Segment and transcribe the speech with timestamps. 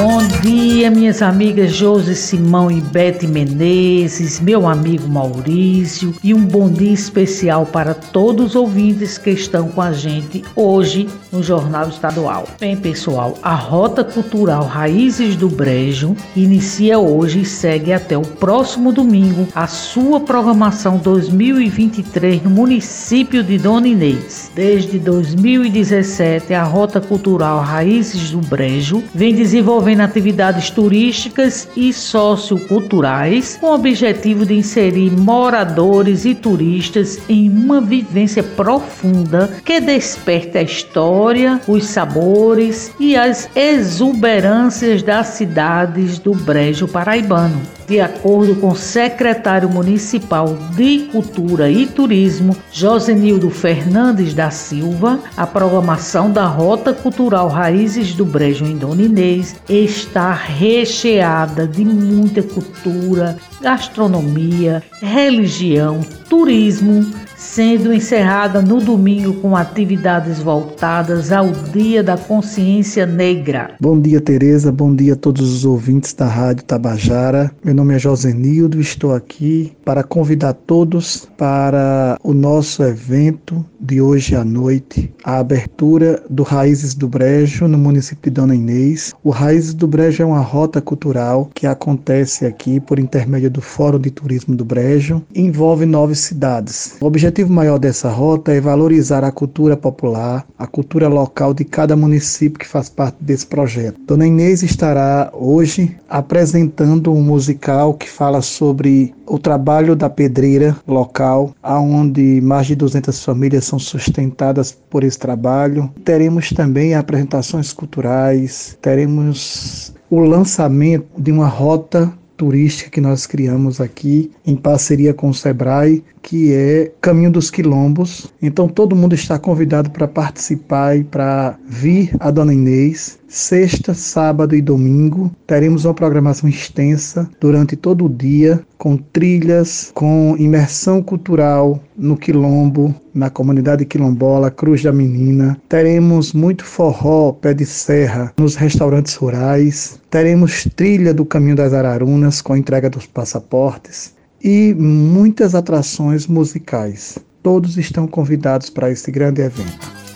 [0.00, 6.70] Bom dia, minhas amigas Josi Simão e Bete Menezes, meu amigo Maurício, e um bom
[6.70, 12.46] dia especial para todos os ouvintes que estão com a gente hoje no Jornal Estadual.
[12.60, 18.92] Bem, pessoal, a Rota Cultural Raízes do Brejo inicia hoje e segue até o próximo
[18.92, 24.52] domingo a sua programação 2023 no município de Dona Inês.
[24.54, 33.56] Desde 2017, a Rota Cultural Raízes do Brejo vem desenvolvendo desenvolvendo atividades turísticas e socioculturais
[33.60, 40.62] com o objetivo de inserir moradores e turistas em uma vivência profunda que desperte a
[40.62, 47.77] história, os sabores e as exuberâncias das cidades do Brejo Paraibano.
[47.88, 55.46] De acordo com o secretário municipal de Cultura e Turismo, Josenildo Fernandes da Silva, a
[55.46, 63.38] programação da Rota Cultural Raízes do Brejo em Dona Inês está recheada de muita cultura,
[63.62, 73.70] gastronomia, religião, turismo, sendo encerrada no domingo com atividades voltadas ao Dia da Consciência Negra.
[73.80, 74.72] Bom dia, Tereza.
[74.72, 77.52] Bom dia a todos os ouvintes da Rádio Tabajara.
[77.64, 84.34] Meu nome é Josenildo, estou aqui para convidar todos para o nosso evento de hoje
[84.34, 89.14] à noite, a abertura do Raízes do Brejo no município de Dona Inês.
[89.22, 94.00] O Raízes do Brejo é uma rota cultural que acontece aqui por intermédio do Fórum
[94.00, 96.96] de Turismo do Brejo, envolve nove cidades.
[97.00, 101.96] O objetivo maior dessa rota é valorizar a cultura popular, a cultura local de cada
[101.96, 104.00] município que faz parte desse projeto.
[104.06, 111.54] Dona Inês estará hoje apresentando um musical que fala sobre o trabalho da pedreira local,
[111.62, 115.90] aonde mais de 200 famílias são sustentadas por esse trabalho.
[116.04, 124.30] Teremos também apresentações culturais, teremos o lançamento de uma rota turística que nós criamos aqui
[124.46, 128.30] em parceria com o Sebrae, que é Caminho dos Quilombos.
[128.42, 133.18] Então todo mundo está convidado para participar e para vir a Dona Inês.
[133.26, 140.36] Sexta, sábado e domingo teremos uma programação extensa durante todo o dia, com trilhas, com
[140.38, 145.58] imersão cultural no Quilombo, na comunidade quilombola, Cruz da Menina.
[145.66, 149.98] Teremos muito forró, pé de serra nos restaurantes rurais.
[150.10, 157.18] Teremos trilha do Caminho das Ararunas com a entrega dos passaportes e muitas atrações musicais.
[157.42, 160.07] Todos estão convidados para esse grande evento.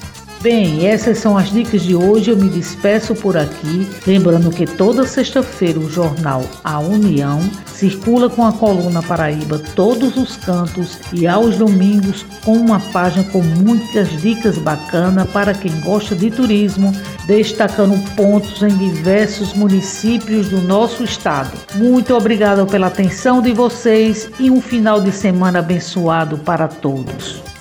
[0.42, 2.32] Bem, essas são as dicas de hoje.
[2.32, 8.44] Eu me despeço por aqui, lembrando que toda sexta-feira o jornal A União circula com
[8.44, 14.58] a coluna Paraíba todos os cantos e aos domingos com uma página com muitas dicas
[14.58, 16.92] bacanas para quem gosta de turismo,
[17.24, 21.52] destacando pontos em diversos municípios do nosso estado.
[21.76, 27.51] Muito obrigada pela atenção de vocês e um final de semana abençoado para todos.